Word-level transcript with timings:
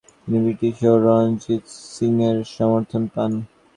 তিনি 0.21 0.37
ব্রিটিশ 0.43 0.77
ও 0.85 0.93
রণজিৎ 1.05 1.63
সিঙের 1.93 2.37
সমর্থন 2.55 3.03
পান। 3.13 3.31